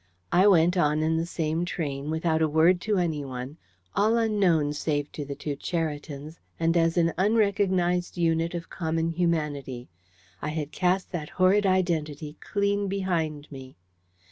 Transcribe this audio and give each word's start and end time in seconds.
I 0.31 0.47
went, 0.47 0.77
on 0.77 1.03
in 1.03 1.17
the 1.17 1.27
same 1.27 1.63
train, 1.63 2.09
without 2.09 2.41
a 2.41 2.47
word 2.49 2.81
to 2.81 2.97
anyone, 2.97 3.57
all 3.95 4.17
unknown 4.17 4.73
save 4.73 5.11
to 5.11 5.23
the 5.23 5.35
two 5.35 5.55
Cheritons, 5.55 6.39
and 6.59 6.75
as 6.75 6.97
an 6.97 7.13
unrecognised 7.19 8.17
unit 8.17 8.55
of 8.55 8.67
common 8.71 9.11
humanity. 9.11 9.89
I 10.41 10.49
had 10.49 10.71
cast 10.71 11.11
that 11.11 11.29
horrid 11.29 11.67
identity 11.67 12.35
clean 12.41 12.87
behind 12.87 13.51
me. 13.51 13.75